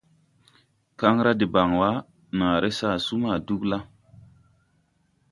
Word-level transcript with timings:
Kaŋ 0.99 1.15
ra 1.25 1.31
deban 1.39 1.69
wa, 1.79 1.89
naaré 2.37 2.69
sasu 2.79 3.15
ma 3.21 3.31
Dugla. 3.47 3.79